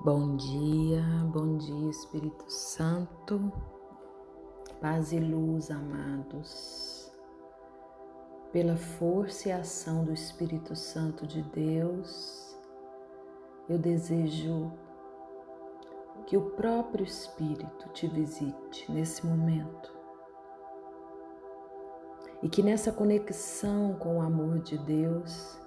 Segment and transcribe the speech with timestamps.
[0.00, 3.52] Bom dia, bom dia, Espírito Santo,
[4.80, 7.12] paz e luz, amados.
[8.52, 12.56] Pela força e ação do Espírito Santo de Deus,
[13.68, 14.72] eu desejo
[16.26, 19.92] que o próprio Espírito te visite nesse momento.
[22.40, 25.58] E que nessa conexão com o amor de Deus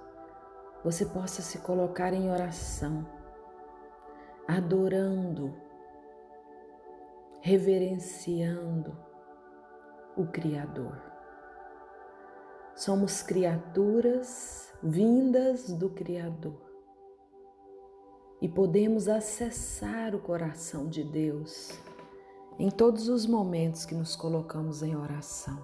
[0.86, 3.06] você possa se colocar em oração
[4.52, 5.54] adorando,
[7.40, 8.98] reverenciando
[10.18, 11.02] o Criador.
[12.76, 16.62] Somos criaturas vindas do Criador
[18.42, 21.72] e podemos acessar o coração de Deus
[22.60, 25.58] em todos os momentos que nos colocamos em oração.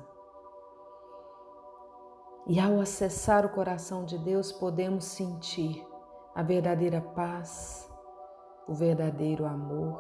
[2.48, 5.86] E ao acessar o coração de Deus, podemos sentir
[6.34, 7.87] a verdadeira paz,
[8.68, 10.00] o verdadeiro amor,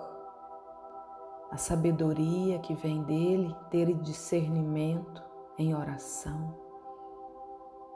[1.51, 5.23] a sabedoria que vem dele, ter discernimento
[5.57, 6.53] em oração.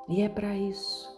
[0.07, 1.09] E é para isso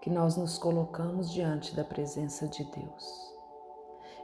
[0.00, 3.30] que nós nos colocamos diante da presença de Deus.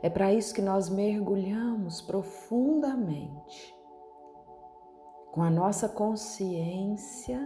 [0.03, 3.75] É para isso que nós mergulhamos profundamente
[5.33, 7.39] com a nossa consciência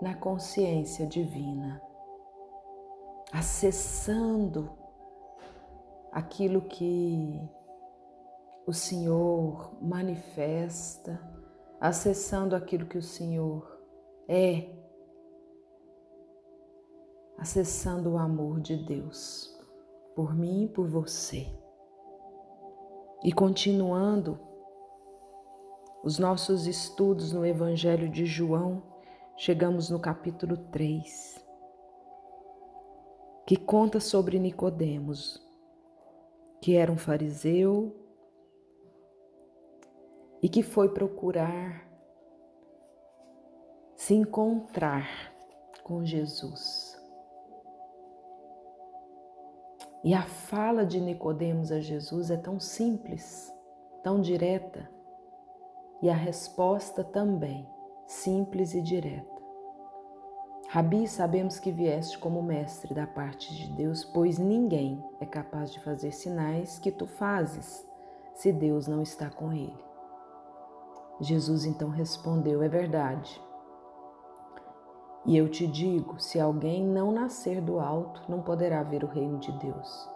[0.00, 1.82] na consciência divina,
[3.32, 4.79] acessando
[6.12, 7.40] aquilo que
[8.66, 11.20] o Senhor manifesta,
[11.80, 13.80] acessando aquilo que o Senhor
[14.28, 14.70] é,
[17.38, 19.58] acessando o amor de Deus
[20.14, 21.46] por mim e por você.
[23.24, 24.38] E continuando
[26.04, 28.82] os nossos estudos no Evangelho de João,
[29.36, 31.44] chegamos no capítulo 3,
[33.46, 35.49] que conta sobre Nicodemos,
[36.60, 37.96] que era um fariseu
[40.42, 41.88] e que foi procurar
[43.96, 45.08] se encontrar
[45.84, 46.98] com Jesus.
[50.02, 53.52] E a fala de Nicodemos a Jesus é tão simples,
[54.02, 54.90] tão direta,
[56.00, 57.68] e a resposta também
[58.06, 59.39] simples e direta.
[60.72, 65.80] Rabi, sabemos que vieste como mestre da parte de Deus, pois ninguém é capaz de
[65.80, 67.84] fazer sinais que tu fazes,
[68.34, 69.84] se Deus não está com ele.
[71.20, 73.42] Jesus então respondeu: É verdade.
[75.26, 79.40] E eu te digo: se alguém não nascer do alto, não poderá ver o reino
[79.40, 80.08] de Deus.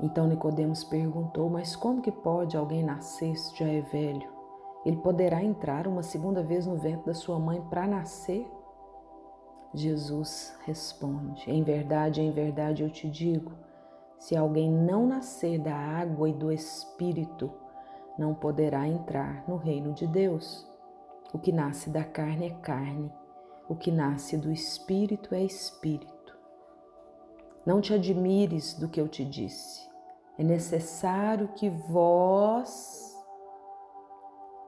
[0.00, 4.28] Então Nicodemos perguntou: Mas como que pode alguém nascer se já é velho?
[4.84, 8.55] Ele poderá entrar uma segunda vez no ventre da sua mãe para nascer?
[9.76, 13.52] Jesus responde: Em verdade, em verdade eu te digo:
[14.18, 17.52] se alguém não nascer da água e do espírito,
[18.18, 20.66] não poderá entrar no reino de Deus.
[21.32, 23.12] O que nasce da carne é carne,
[23.68, 26.16] o que nasce do espírito é espírito.
[27.64, 29.86] Não te admires do que eu te disse.
[30.38, 33.14] É necessário que vós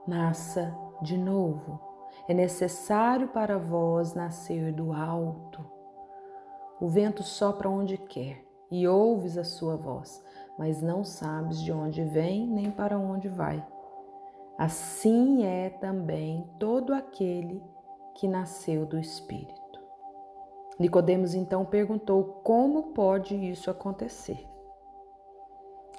[0.07, 1.88] nasça de novo.
[2.29, 5.65] É necessário para vós nascer do alto.
[6.79, 10.23] O vento sopra onde quer e ouves a sua voz,
[10.59, 13.67] mas não sabes de onde vem nem para onde vai.
[14.59, 17.63] Assim é também todo aquele
[18.15, 19.81] que nasceu do Espírito.
[20.79, 24.47] Nicodemos então perguntou: Como pode isso acontecer?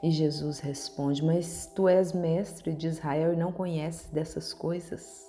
[0.04, 5.29] E Jesus responde: Mas tu és mestre de Israel e não conheces dessas coisas?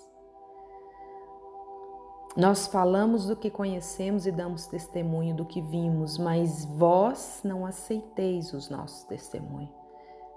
[2.37, 8.53] Nós falamos do que conhecemos e damos testemunho do que vimos, mas vós não aceiteis
[8.53, 9.75] os nossos testemunhos.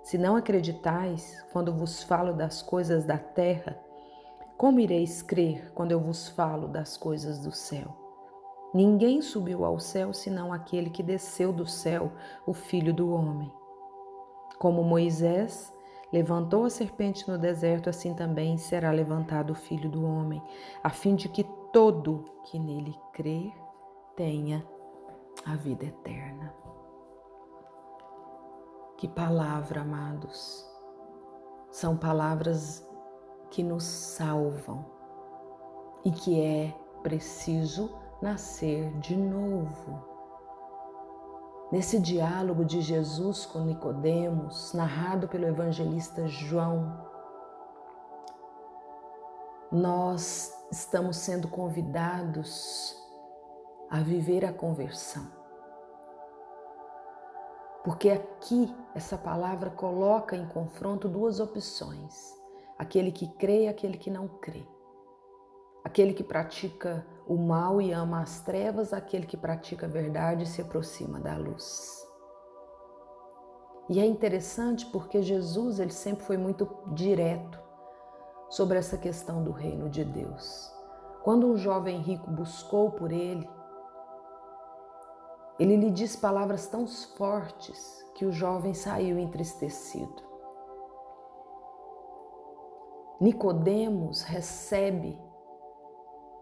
[0.02, 3.80] Se não acreditais quando vos falo das coisas da terra,
[4.58, 7.96] como ireis crer quando eu vos falo das coisas do céu?
[8.74, 12.12] Ninguém subiu ao céu senão aquele que desceu do céu,
[12.46, 13.54] o Filho do Homem.
[14.58, 15.72] Como Moisés
[16.12, 20.42] levantou a serpente no deserto, assim também será levantado o Filho do Homem,
[20.84, 23.52] a fim de que todo que nele crer
[24.16, 24.64] tenha
[25.44, 26.54] a vida eterna.
[28.96, 30.70] Que palavra, amados,
[31.72, 32.88] são palavras
[33.50, 34.86] que nos salvam
[36.06, 37.90] e que é preciso
[38.22, 40.14] nascer de novo.
[41.72, 47.13] Nesse diálogo de Jesus com Nicodemos, narrado pelo evangelista João,
[49.74, 52.96] nós estamos sendo convidados
[53.90, 55.26] a viver a conversão.
[57.84, 62.36] Porque aqui essa palavra coloca em confronto duas opções:
[62.78, 64.64] aquele que crê e aquele que não crê.
[65.84, 70.48] Aquele que pratica o mal e ama as trevas, aquele que pratica a verdade e
[70.48, 72.08] se aproxima da luz.
[73.90, 77.63] E é interessante porque Jesus ele sempre foi muito direto
[78.54, 80.72] sobre essa questão do reino de Deus.
[81.24, 83.50] Quando um jovem rico buscou por ele,
[85.58, 90.22] ele lhe diz palavras tão fortes que o jovem saiu entristecido.
[93.20, 95.20] Nicodemos recebe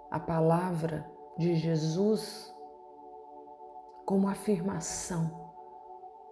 [0.10, 2.54] a palavra de Jesus
[4.06, 5.54] como afirmação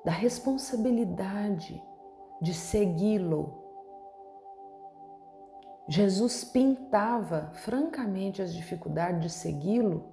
[0.03, 1.81] da responsabilidade
[2.41, 3.68] de segui-lo.
[5.89, 10.07] Jesus pintava francamente as dificuldades de segui-lo,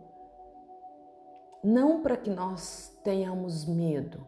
[1.62, 4.26] não para que nós tenhamos medo,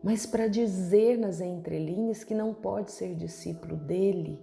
[0.00, 4.40] mas para dizer nas entrelinhas que não pode ser discípulo dele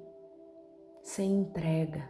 [1.02, 2.10] sem entrega,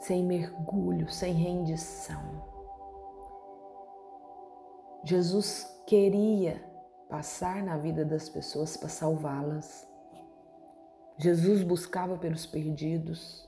[0.00, 2.42] sem mergulho, sem rendição.
[5.04, 6.60] Jesus queria
[7.08, 9.89] passar na vida das pessoas para salvá-las.
[11.22, 13.46] Jesus buscava pelos perdidos.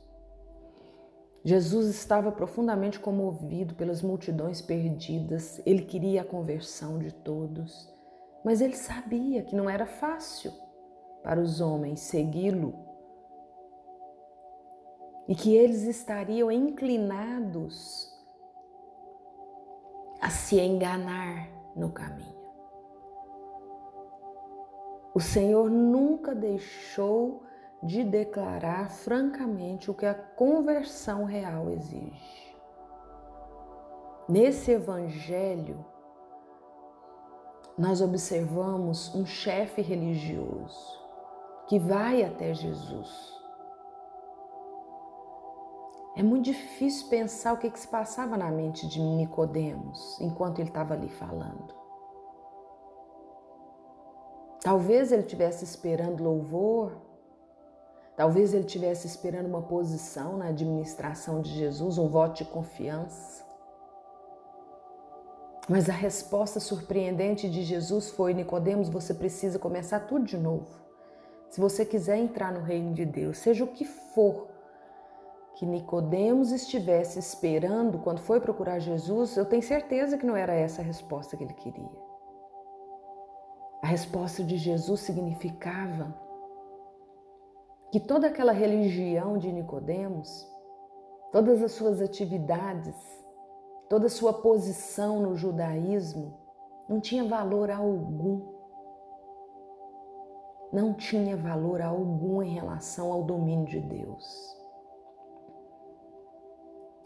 [1.42, 5.60] Jesus estava profundamente comovido pelas multidões perdidas.
[5.64, 7.90] Ele queria a conversão de todos,
[8.44, 10.52] mas ele sabia que não era fácil
[11.22, 12.74] para os homens segui-lo
[15.26, 18.12] e que eles estariam inclinados
[20.20, 22.42] a se enganar no caminho.
[25.14, 27.42] O Senhor nunca deixou
[27.82, 32.56] de declarar francamente o que a conversão real exige.
[34.28, 35.84] Nesse evangelho,
[37.76, 41.00] nós observamos um chefe religioso
[41.66, 43.42] que vai até Jesus
[46.14, 50.68] é muito difícil pensar o que, que se passava na mente de Nicodemos enquanto ele
[50.68, 51.74] estava ali falando.
[54.60, 56.92] Talvez ele estivesse esperando louvor,
[58.16, 63.44] talvez ele estivesse esperando uma posição na administração de Jesus, um voto de confiança.
[65.68, 70.80] Mas a resposta surpreendente de Jesus foi: Nicodemos, você precisa começar tudo de novo.
[71.48, 74.48] Se você quiser entrar no reino de Deus, seja o que for
[75.54, 80.80] que Nicodemos estivesse esperando quando foi procurar Jesus, eu tenho certeza que não era essa
[80.80, 81.90] a resposta que ele queria.
[83.82, 86.14] A resposta de Jesus significava
[87.92, 90.50] que toda aquela religião de Nicodemos,
[91.30, 92.96] todas as suas atividades,
[93.86, 96.40] toda a sua posição no judaísmo
[96.88, 98.50] não tinha valor algum.
[100.72, 104.56] Não tinha valor algum em relação ao domínio de Deus.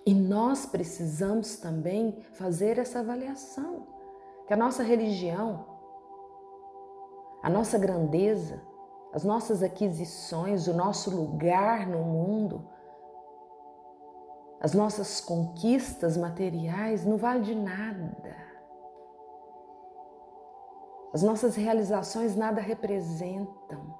[0.06, 3.88] E nós precisamos também fazer essa avaliação,
[4.47, 5.67] que a nossa religião,
[7.43, 8.62] a nossa grandeza,
[9.17, 12.69] as nossas aquisições, o nosso lugar no mundo,
[14.61, 18.37] as nossas conquistas materiais não vale de nada.
[21.15, 23.99] As nossas realizações nada representam.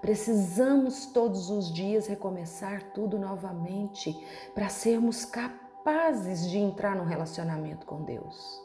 [0.00, 4.12] Precisamos todos os dias recomeçar tudo novamente
[4.56, 8.60] para sermos capazes de entrar num relacionamento com Deus.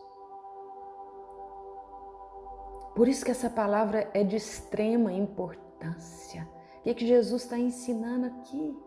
[2.95, 5.62] Por isso que essa palavra é de extrema importância.
[5.91, 8.77] O que, é que Jesus está ensinando aqui?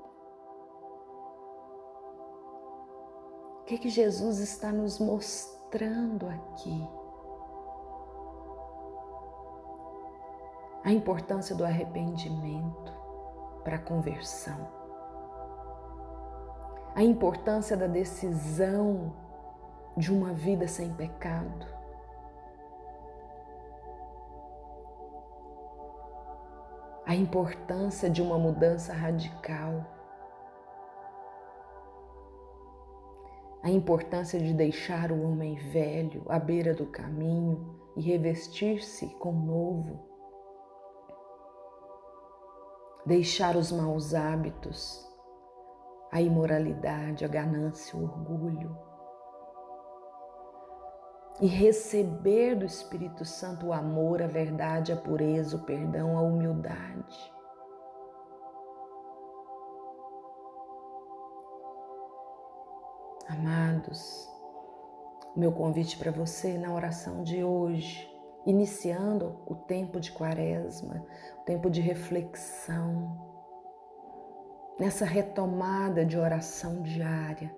[3.61, 6.88] O que, é que Jesus está nos mostrando aqui?
[10.87, 12.93] a importância do arrependimento
[13.65, 14.69] para a conversão,
[16.95, 19.12] a importância da decisão
[19.97, 21.67] de uma vida sem pecado.
[27.16, 29.87] A importância de uma mudança radical.
[33.62, 39.99] A importância de deixar o homem velho à beira do caminho e revestir-se com novo
[43.06, 45.02] deixar os maus hábitos,
[46.12, 48.76] a imoralidade, a ganância, o orgulho
[51.40, 57.33] e receber do Espírito Santo o amor, a verdade, a pureza, o perdão, a humildade.
[63.28, 64.31] Amados,
[65.37, 68.09] meu convite para você na oração de hoje,
[68.47, 71.05] iniciando o tempo de quaresma,
[71.40, 73.26] o tempo de reflexão,
[74.78, 77.55] nessa retomada de oração diária.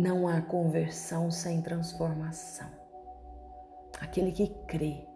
[0.00, 2.70] Não há conversão sem transformação.
[4.00, 5.06] Aquele que crê,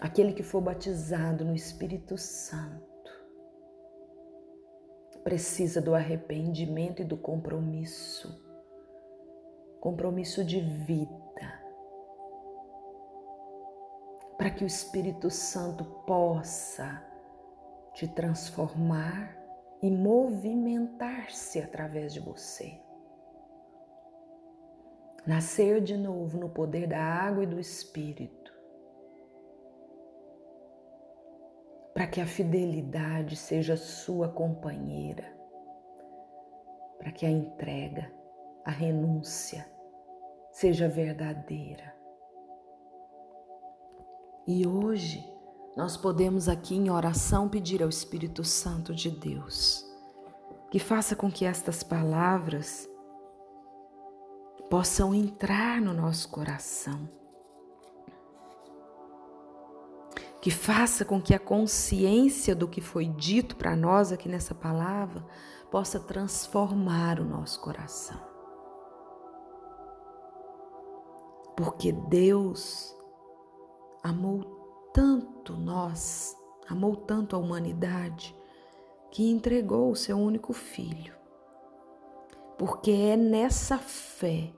[0.00, 3.12] aquele que for batizado no Espírito Santo,
[5.22, 8.42] precisa do arrependimento e do compromisso
[9.78, 11.62] compromisso de vida
[14.38, 17.06] para que o Espírito Santo possa
[17.92, 19.36] te transformar
[19.82, 22.85] e movimentar-se através de você.
[25.26, 28.52] Nascer de novo no poder da água e do Espírito.
[31.92, 35.24] Para que a fidelidade seja sua companheira.
[36.98, 38.12] Para que a entrega,
[38.64, 39.66] a renúncia
[40.52, 41.94] seja verdadeira.
[44.46, 45.24] E hoje
[45.76, 49.84] nós podemos aqui em oração pedir ao Espírito Santo de Deus
[50.70, 52.88] que faça com que estas palavras
[54.70, 57.08] possam entrar no nosso coração.
[60.40, 65.24] Que faça com que a consciência do que foi dito para nós aqui nessa palavra
[65.70, 68.20] possa transformar o nosso coração.
[71.56, 72.94] Porque Deus
[74.02, 76.36] amou tanto nós,
[76.68, 78.36] amou tanto a humanidade,
[79.10, 81.14] que entregou o seu único filho.
[82.58, 84.52] Porque é nessa fé,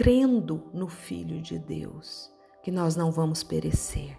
[0.00, 4.18] crendo no Filho de Deus, que nós não vamos perecer,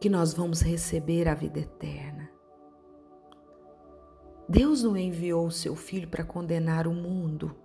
[0.00, 2.30] que nós vamos receber a vida eterna.
[4.48, 7.56] Deus não enviou o seu filho para condenar o mundo,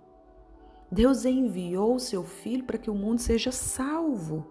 [0.90, 4.44] Deus enviou o seu filho para que o mundo seja salvo.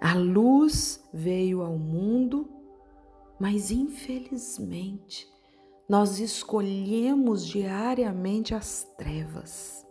[0.00, 2.48] A luz veio ao mundo,
[3.38, 5.28] mas infelizmente
[5.88, 9.86] nós escolhemos diariamente as trevas.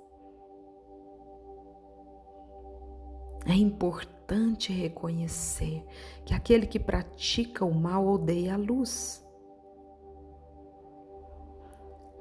[3.48, 5.84] É importante reconhecer
[6.24, 9.26] que aquele que pratica o mal odeia a luz.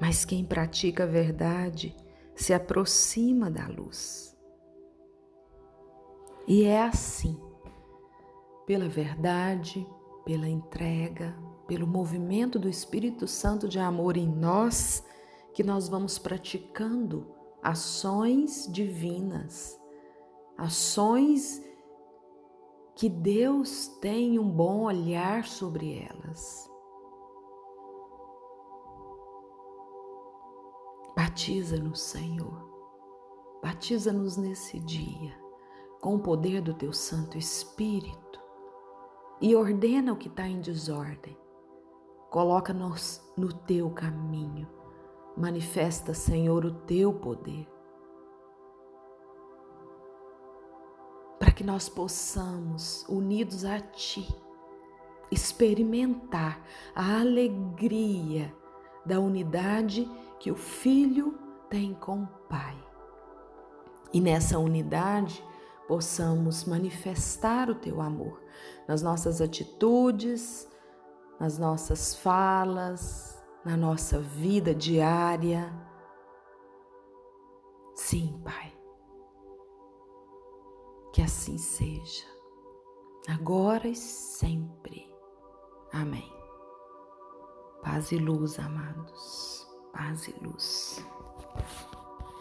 [0.00, 1.94] Mas quem pratica a verdade
[2.34, 4.36] se aproxima da luz.
[6.46, 7.38] E é assim,
[8.66, 9.86] pela verdade,
[10.24, 15.04] pela entrega, pelo movimento do Espírito Santo de amor em nós,
[15.52, 17.26] que nós vamos praticando
[17.62, 19.78] ações divinas,
[20.56, 21.64] ações
[22.94, 26.70] que Deus tem um bom olhar sobre elas.
[31.16, 32.66] Batiza-nos, Senhor.
[33.62, 35.34] Batiza-nos nesse dia
[36.00, 38.40] com o poder do teu Santo Espírito
[39.40, 41.36] e ordena o que está em desordem.
[42.30, 44.68] Coloca-nos no teu caminho.
[45.36, 47.68] Manifesta, Senhor, o teu poder.
[51.38, 54.26] Para que nós possamos, unidos a Ti,
[55.30, 56.62] experimentar
[56.94, 58.54] a alegria
[59.04, 62.76] da unidade que o Filho tem com o Pai.
[64.12, 65.44] E nessa unidade
[65.86, 68.42] possamos manifestar o teu amor
[68.88, 70.68] nas nossas atitudes,
[71.38, 75.72] nas nossas falas, na nossa vida diária.
[77.94, 78.72] Sim, Pai.
[81.12, 82.26] Que assim seja,
[83.28, 85.10] agora e sempre.
[85.92, 86.30] Amém.
[87.82, 89.66] Paz e luz, amados
[89.96, 91.04] paz e luz.